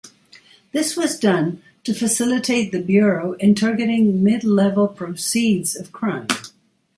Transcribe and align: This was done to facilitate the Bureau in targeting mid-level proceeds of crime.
This 0.71 0.97
was 0.97 1.19
done 1.19 1.61
to 1.83 1.93
facilitate 1.93 2.71
the 2.71 2.81
Bureau 2.81 3.33
in 3.33 3.53
targeting 3.53 4.23
mid-level 4.23 4.87
proceeds 4.87 5.75
of 5.75 5.91
crime. 5.91 6.25